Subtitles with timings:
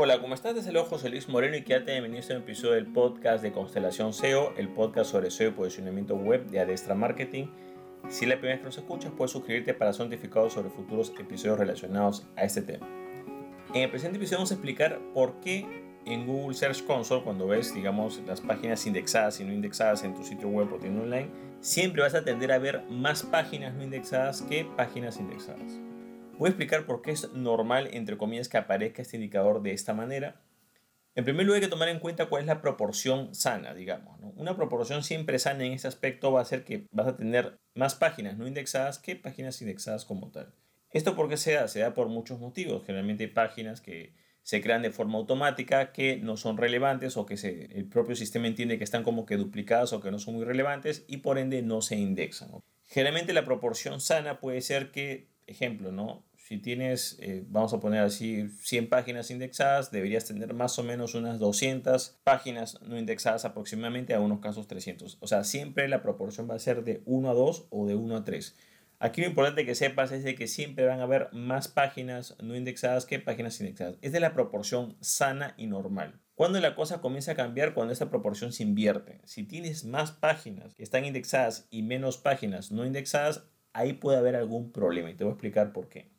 [0.00, 0.54] Hola, ¿cómo estás?
[0.54, 4.12] Desde luego José Luis Moreno y quédate bienvenido a este episodio del podcast de Constelación
[4.12, 7.46] SEO, el podcast sobre SEO y posicionamiento web de Adestra Marketing.
[8.08, 11.12] Si es la primera vez que nos escuchas, puedes suscribirte para ser notificado sobre futuros
[11.18, 12.86] episodios relacionados a este tema.
[13.74, 15.66] En el presente episodio vamos a explicar por qué
[16.06, 20.22] en Google Search Console, cuando ves, digamos, las páginas indexadas y no indexadas en tu
[20.22, 21.28] sitio web o tienda online,
[21.60, 25.80] siempre vas a tender a ver más páginas no indexadas que páginas indexadas.
[26.38, 29.92] Voy a explicar por qué es normal, entre comillas, que aparezca este indicador de esta
[29.92, 30.40] manera.
[31.16, 34.20] En primer lugar, hay que tomar en cuenta cuál es la proporción sana, digamos.
[34.36, 37.96] Una proporción siempre sana en este aspecto va a ser que vas a tener más
[37.96, 40.54] páginas no indexadas que páginas indexadas como tal.
[40.92, 41.66] ¿Esto por qué se da?
[41.66, 42.84] Se da por muchos motivos.
[42.86, 47.34] Generalmente hay páginas que se crean de forma automática que no son relevantes o que
[47.34, 51.04] el propio sistema entiende que están como que duplicadas o que no son muy relevantes
[51.08, 52.50] y por ende no se indexan.
[52.84, 56.27] Generalmente la proporción sana puede ser que, ejemplo, ¿no?
[56.48, 61.14] Si tienes, eh, vamos a poner así, 100 páginas indexadas, deberías tener más o menos
[61.14, 65.18] unas 200 páginas no indexadas aproximadamente, a unos casos 300.
[65.20, 68.16] O sea, siempre la proporción va a ser de 1 a 2 o de 1
[68.16, 68.56] a 3.
[68.98, 72.56] Aquí lo importante que sepas es de que siempre van a haber más páginas no
[72.56, 73.98] indexadas que páginas indexadas.
[74.00, 76.18] Es de la proporción sana y normal.
[76.34, 79.20] Cuando la cosa comienza a cambiar, cuando esta proporción se invierte.
[79.24, 84.34] Si tienes más páginas que están indexadas y menos páginas no indexadas, ahí puede haber
[84.34, 86.16] algún problema y te voy a explicar por qué.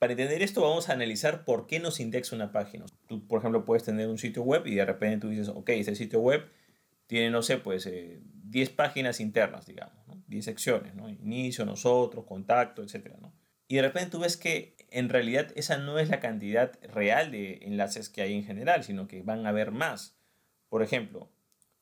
[0.00, 2.86] Para entender esto vamos a analizar por qué nos indexa una página.
[3.06, 5.94] Tú, por ejemplo, puedes tener un sitio web y de repente tú dices, ok, este
[5.94, 6.50] sitio web
[7.06, 9.94] tiene, no sé, pues 10 eh, páginas internas, digamos,
[10.26, 11.10] 10 secciones, ¿no?
[11.10, 13.10] Inicio, nosotros, contacto, etc.
[13.20, 13.34] ¿no?
[13.68, 17.58] Y de repente tú ves que en realidad esa no es la cantidad real de
[17.60, 20.16] enlaces que hay en general, sino que van a haber más.
[20.70, 21.30] Por ejemplo,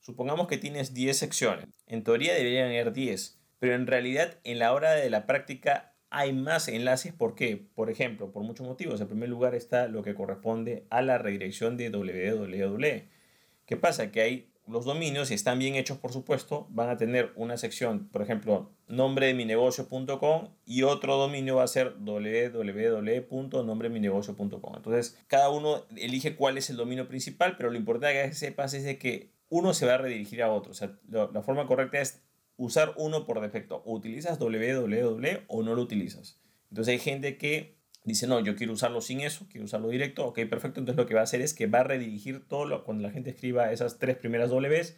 [0.01, 1.67] supongamos que tienes 10 secciones.
[1.87, 6.33] En teoría deberían haber 10, pero en realidad en la hora de la práctica hay
[6.33, 7.13] más enlaces.
[7.13, 7.67] ¿Por qué?
[7.75, 9.01] Por ejemplo, por muchos motivos.
[9.01, 13.07] En primer lugar está lo que corresponde a la redirección de www.
[13.65, 14.11] ¿Qué pasa?
[14.11, 18.07] Que hay los dominios, si están bien hechos, por supuesto, van a tener una sección,
[18.09, 24.75] por ejemplo, nombre de mi negocio.com y otro dominio va a ser www.nombreminegocio.com.
[24.75, 28.83] Entonces, cada uno elige cuál es el dominio principal, pero lo importante que sepas es
[28.83, 30.71] de que uno se va a redirigir a otro.
[30.71, 32.21] O sea, la forma correcta es
[32.59, 33.81] usar uno por defecto.
[33.85, 36.39] Utilizas www o no lo utilizas.
[36.69, 40.27] Entonces hay gente que dice, no, yo quiero usarlo sin eso, quiero usarlo directo.
[40.27, 40.81] Ok, perfecto.
[40.81, 43.11] Entonces lo que va a hacer es que va a redirigir todo lo, cuando la
[43.11, 44.95] gente escriba esas tres primeras Ws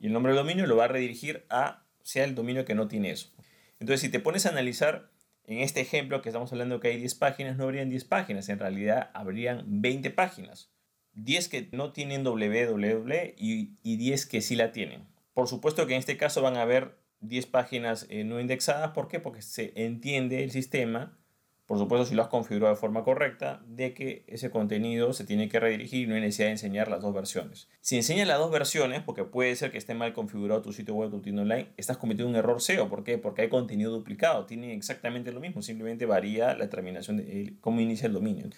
[0.00, 2.88] y el nombre del dominio lo va a redirigir a sea el dominio que no
[2.88, 3.30] tiene eso.
[3.78, 5.10] Entonces si te pones a analizar
[5.46, 8.58] en este ejemplo que estamos hablando que hay 10 páginas, no habrían 10 páginas, en
[8.58, 10.70] realidad habrían 20 páginas.
[11.12, 15.06] 10 que no tienen www y, y 10 que sí la tienen.
[15.32, 18.90] Por supuesto que en este caso van a haber 10 páginas eh, no indexadas.
[18.90, 19.20] ¿Por qué?
[19.20, 21.18] Porque se entiende el sistema,
[21.66, 25.48] por supuesto si lo has configurado de forma correcta, de que ese contenido se tiene
[25.48, 27.68] que redirigir y no hay necesidad de enseñar las dos versiones.
[27.80, 31.10] Si enseñas las dos versiones, porque puede ser que esté mal configurado tu sitio web
[31.10, 32.88] tu tienda online, estás cometiendo un error SEO.
[32.88, 33.16] ¿Por qué?
[33.16, 34.44] Porque hay contenido duplicado.
[34.44, 38.50] Tiene exactamente lo mismo, simplemente varía la terminación de cómo inicia el dominio.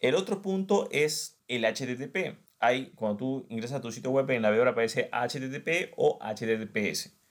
[0.00, 2.36] El otro punto es el HTTP.
[2.58, 7.23] Hay, cuando tú ingresas a tu sitio web en el navegador aparece HTTP o HTTPS.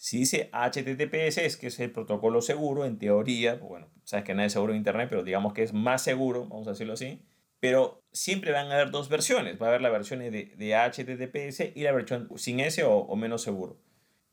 [0.00, 4.46] Si dice HTTPS es que es el protocolo seguro, en teoría, bueno, sabes que nada
[4.46, 7.26] es seguro en Internet, pero digamos que es más seguro, vamos a decirlo así.
[7.58, 9.60] Pero siempre van a haber dos versiones.
[9.60, 13.16] Va a haber la versión de, de HTTPS y la versión sin S o, o,
[13.16, 13.82] menos seguro.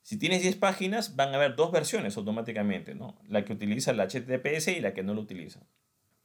[0.04, 3.20] Si tienes 10 páginas, van a haber dos versiones automáticamente, ¿no?
[3.28, 5.66] La que utiliza el HTTPS y la que no lo utiliza.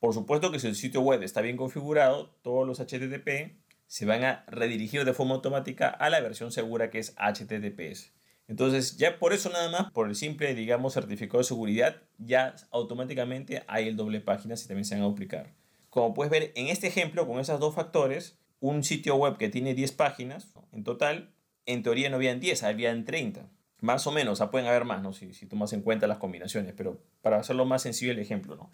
[0.01, 3.57] Por supuesto que si el sitio web está bien configurado, todos los HTTP
[3.87, 8.20] se van a redirigir de forma automática a la versión segura que es HTTPS.
[8.51, 13.63] Entonces, ya por eso nada más, por el simple, digamos, certificado de seguridad, ya automáticamente
[13.69, 15.55] hay el doble página si también se van a duplicar.
[15.89, 19.73] Como puedes ver en este ejemplo, con esos dos factores, un sitio web que tiene
[19.75, 21.31] 10 páginas en total,
[21.65, 23.49] en teoría no habían 10, habían 30.
[23.83, 25.13] Más o menos, o pueden haber más, ¿no?
[25.13, 28.73] Si, si tomas en cuenta las combinaciones, pero para hacerlo más sencillo el ejemplo, ¿no?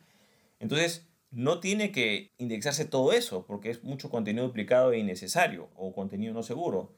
[0.58, 5.92] Entonces, no tiene que indexarse todo eso, porque es mucho contenido duplicado e innecesario, o
[5.92, 6.94] contenido no seguro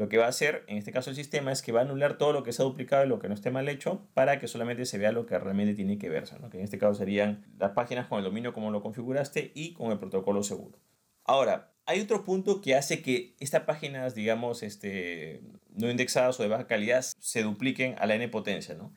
[0.00, 2.16] lo que va a hacer, en este caso el sistema, es que va a anular
[2.16, 4.48] todo lo que se ha duplicado y lo que no esté mal hecho para que
[4.48, 8.06] solamente se vea lo que realmente tiene que verse, en este caso serían las páginas
[8.06, 10.78] con el dominio como lo configuraste y con el protocolo seguro.
[11.24, 15.42] Ahora, hay otro punto que hace que estas páginas, digamos, este,
[15.74, 18.94] no indexadas o de baja calidad se dupliquen a la n potencia, ¿no?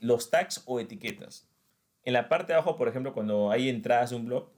[0.00, 1.46] Los tags o etiquetas.
[2.04, 4.50] En la parte de abajo, por ejemplo, cuando hay entradas de un blog,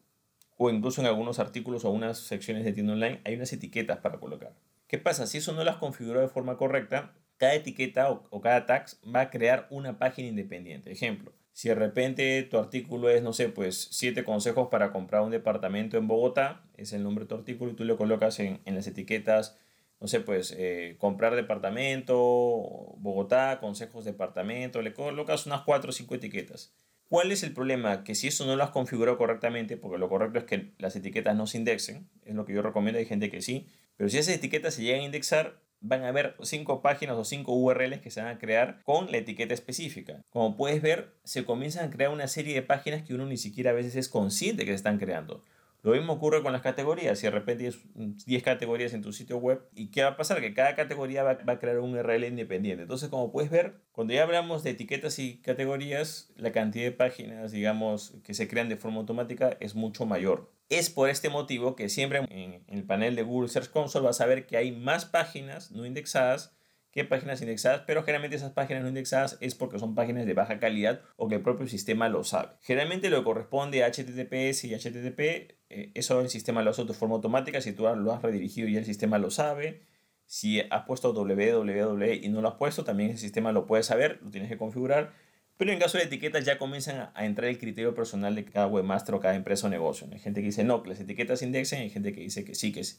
[0.57, 4.21] o incluso en algunos artículos o unas secciones de tienda online, hay unas etiquetas para
[4.21, 4.55] colocar.
[4.91, 5.29] ¿Qué pasa?
[5.29, 9.21] Si eso no lo has configurado de forma correcta, cada etiqueta o, cada tag va
[9.21, 10.91] a crear una página independiente.
[10.91, 15.31] Ejemplo, Si de repente tu artículo es, no sé, pues siete consejos para comprar un
[15.31, 18.75] departamento en Bogotá, es el nombre de tu artículo y tú le colocas en, en
[18.75, 19.57] las etiquetas,
[20.01, 26.17] no sé, pues eh, comprar departamento, Bogotá, consejos departamento, le colocas unas cuatro o cinco
[26.17, 26.75] etiquetas.
[27.09, 28.03] ¿Cuál es el problema?
[28.03, 31.37] Que si eso no lo has configurado correctamente, porque lo correcto es que las etiquetas
[31.37, 33.69] no se indexen, es lo que yo recomiendo, hay gente que sí,
[34.01, 37.53] pero si esas etiquetas se llegan a indexar, van a haber cinco páginas o cinco
[37.53, 40.25] URLs que se van a crear con la etiqueta específica.
[40.31, 43.73] Como puedes ver, se comienzan a crear una serie de páginas que uno ni siquiera
[43.73, 45.45] a veces es consciente que se están creando.
[45.83, 47.19] Lo mismo ocurre con las categorías.
[47.19, 50.41] Si de repente tienes 10 categorías en tu sitio web, ¿y qué va a pasar?
[50.41, 52.85] Que cada categoría va, a crear un URL independiente.
[52.85, 57.53] Entonces, como puedes ver, cuando ya hablamos de etiquetas y categorías, la cantidad de páginas,
[57.53, 60.51] digamos, que se crean de forma automática es mucho mayor.
[60.71, 64.27] Es por este motivo que siempre en el panel de Google Search Console vas a
[64.27, 66.57] ver que hay más páginas no indexadas
[66.93, 70.59] qué páginas indexadas, pero generalmente esas páginas no indexadas es porque son páginas de baja
[70.59, 72.51] calidad o que el propio sistema lo sabe.
[72.63, 75.21] Generalmente lo que corresponde a HTTPS y HTTP,
[75.69, 78.77] eh, eso el sistema lo hace de forma automática, si tú lo has redirigido y
[78.77, 79.83] el sistema lo sabe.
[80.27, 84.21] Si has puesto www y no lo has puesto, también el sistema lo puede saber,
[84.23, 85.13] lo tienes que configurar.
[85.61, 89.15] Pero en caso de etiquetas ya comienzan a, entrar el criterio personal de cada webmaster
[89.15, 90.09] o cada empresa o negocio.
[90.11, 92.73] Hay gente que dice no, que las etiquetas indexen, hay gente que dice que sí,
[92.73, 92.97] que sí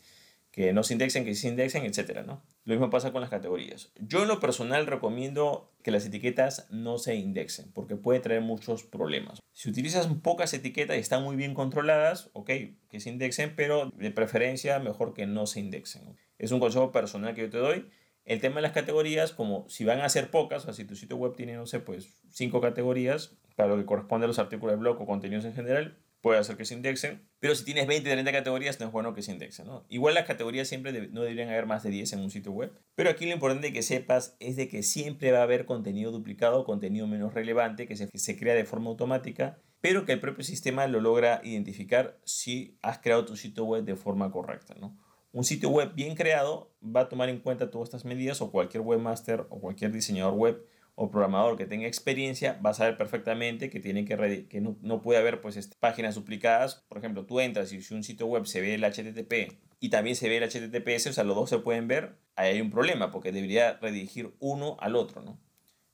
[0.52, 2.24] que no se indexen, que se indexen, etc.
[2.24, 2.44] ¿no?
[2.66, 3.92] Lo mismo pasa con las categorías.
[4.00, 8.84] Yo en lo personal recomiendo que las etiquetas no se indexen porque puede traer muchos
[8.84, 9.40] problemas.
[9.54, 12.52] Si utilizas pocas etiquetas y están muy bien controladas, ok,
[12.90, 16.16] que se indexen, pero de preferencia mejor que no se indexen.
[16.38, 17.88] Es un consejo personal que yo te doy.
[18.32, 20.96] El tema de las categorías, como si van a ser pocas, o sea, si tu
[20.96, 24.72] sitio web tiene, no sé, pues cinco categorías, para lo que corresponde a los artículos
[24.72, 28.10] de blog o contenidos en general, puede hacer que se indexen, pero si tienes 20,
[28.10, 29.68] 30 categorías, no es bueno que se indexen.
[29.68, 29.86] ¿no?
[29.90, 33.10] Igual las categorías siempre no deberían haber más de 10 en un sitio web, pero
[33.10, 37.08] aquí lo importante que sepas es de que siempre va a haber contenido duplicado, contenido
[37.08, 40.88] menos relevante, que se, que se crea de forma automática, pero que el propio sistema
[40.88, 44.74] lo logra identificar si has creado tu sitio web de forma correcta.
[44.80, 44.98] ¿no?
[45.34, 48.82] Un sitio web bien creado va a tomar en cuenta todas estas medidas o cualquier
[48.82, 53.80] webmaster o cualquier diseñador web o programador que tenga experiencia va a saber perfectamente que,
[53.80, 56.84] tiene que, que no, puede haber pues, este, páginas duplicadas.
[56.90, 60.16] Por ejemplo, tú entras y si un sitio web se ve el HTTP y también
[60.16, 63.10] se ve el HTTPS, o sea, los dos se pueden ver, ahí hay un problema
[63.10, 65.40] porque debería redirigir uno al otro, ¿no?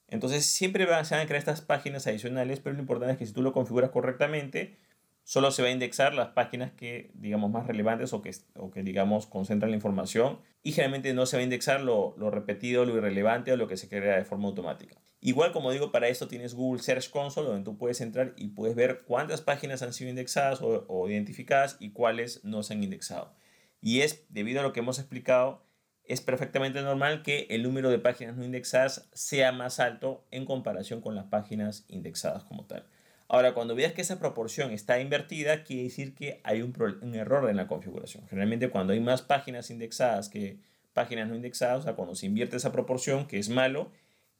[0.10, 3.25] Entonces siempre van, se van a crear estas páginas adicionales, pero lo importante es que
[3.25, 4.78] si tú lo configuras correctamente,
[5.27, 8.81] solo se va a indexar las páginas que, digamos, más relevantes o que, o que
[8.81, 12.95] digamos, concentran la información y generalmente no se va a indexar lo, lo, repetido, lo
[12.95, 14.95] irrelevante o lo que se crea de forma automática.
[15.19, 18.77] Igual, como digo, para esto tienes Google Search Console, donde tú puedes entrar y puedes
[18.77, 23.35] ver cuántas páginas han sido indexadas o, o identificadas y cuáles no se han indexado.
[23.81, 25.62] Y es, debido a lo que hemos explicado,
[26.06, 31.01] es perfectamente normal que el número de páginas no indexadas sea más alto en comparación
[31.01, 32.88] con las páginas indexadas como tal.
[33.29, 36.74] Ahora, cuando veas que esa proporción está invertida, quiere decir que hay un,
[37.13, 38.25] error en la configuración.
[38.27, 40.59] Generalmente cuando hay más páginas indexadas que
[40.94, 43.91] páginas no indexadas, o sea, cuando se invierte esa proporción, que es malo,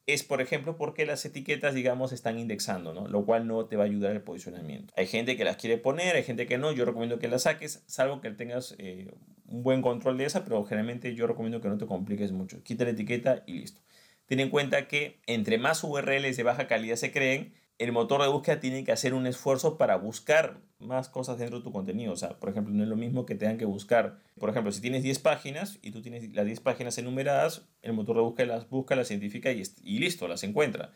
[0.06, 3.06] es, por ejemplo, porque las etiquetas, digamos, están indexando, ¿no?
[3.06, 4.94] Lo cual no te va a ayudar el posicionamiento.
[4.96, 6.72] Hay gente que las quiere poner, hay gente que no.
[6.72, 9.12] Yo recomiendo que las saques, salvo que tengas eh,
[9.46, 12.62] un buen control de esa, pero generalmente yo recomiendo que no te compliques mucho.
[12.62, 13.82] Quita la etiqueta y listo.
[14.24, 18.28] Ten en cuenta que entre más URLs de baja calidad se creen, el motor de
[18.28, 22.12] búsqueda tiene que hacer un esfuerzo para buscar más cosas dentro de tu contenido.
[22.12, 24.18] O sea, por ejemplo, no es lo mismo que tengan que buscar.
[24.38, 28.16] Por ejemplo, si tienes 10 páginas y tú tienes las 10 páginas enumeradas, el motor
[28.16, 30.90] de búsqueda las busca, las identifica y, y listo, las encuentra.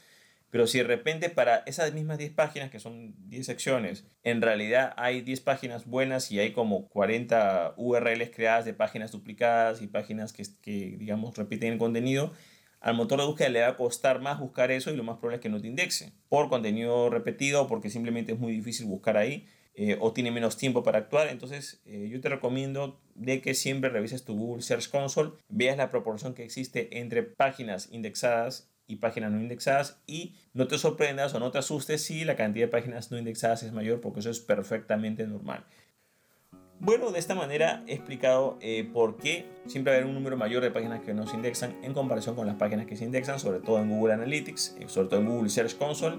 [0.51, 4.93] Pero si de repente para esas mismas 10 páginas, que son 10 secciones, en realidad
[4.97, 10.35] hay 10 páginas buenas y hay como 40 URLs creadas de páginas duplicadas y páginas
[10.35, 12.33] que, que digamos, repiten el contenido,
[12.83, 15.37] al motor de búsqueda le va a costar más buscar eso y lo más probable
[15.37, 19.47] es que no te indexe por contenido repetido, porque simplemente es muy difícil buscar ahí
[19.75, 21.29] eh, o tiene menos tiempo para actuar.
[21.29, 25.91] Entonces eh, yo te recomiendo de que siempre revises tu Google Search Console, veas la
[25.91, 31.41] proporción que existe entre páginas indexadas y páginas no indexadas y no te sorprendas o
[31.41, 34.41] no te asustes si la cantidad de páginas no indexadas es mayor porque eso es
[34.41, 35.65] perfectamente normal.
[36.85, 40.73] Bueno, de esta manera he explicado eh, por qué siempre haber un número mayor de
[40.73, 43.79] páginas que no se indexan en comparación con las páginas que se indexan, sobre todo
[43.79, 46.17] en Google Analytics, eh, sobre todo en Google Search Console.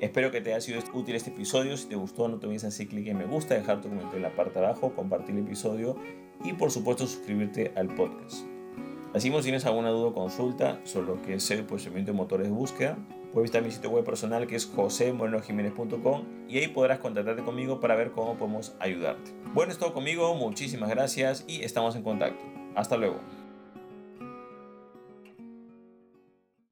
[0.00, 1.76] Espero que te haya sido útil este episodio.
[1.76, 4.22] Si te gustó, no te olvides hacer clic en me gusta, dejar tu comentario en
[4.22, 5.98] la parte de abajo, compartir el episodio
[6.42, 8.46] y por supuesto suscribirte al podcast.
[9.14, 12.46] Así si tienes alguna duda o consulta sobre lo que es el posicionamiento de motores
[12.46, 12.96] de búsqueda,
[13.32, 17.94] Puedes visitar mi sitio web personal que es josemorenojiménez.com y ahí podrás contactarte conmigo para
[17.94, 19.32] ver cómo podemos ayudarte.
[19.52, 22.42] Bueno, es todo conmigo, muchísimas gracias y estamos en contacto.
[22.74, 23.20] Hasta luego.